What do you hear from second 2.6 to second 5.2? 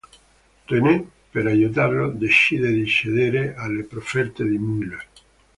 di cedere alle profferte di Muller.